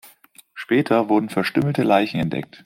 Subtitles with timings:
[0.55, 2.59] Später werden verstümmelte Leichen entdeckt.